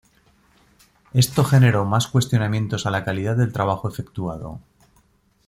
Esto 1.13 1.43
generó 1.43 1.85
más 1.85 2.07
cuestionamientos 2.07 2.87
a 2.87 2.89
la 2.89 3.05
calidad 3.05 3.37
del 3.37 3.53
trabajo 3.53 3.87
efectuado. 3.87 4.59